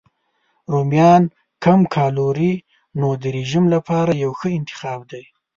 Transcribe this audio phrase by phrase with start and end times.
[0.71, 1.23] رومیان
[1.63, 2.53] کم کالوري
[2.99, 5.23] نو د رژیم لپاره یو ښه انتخاب دی.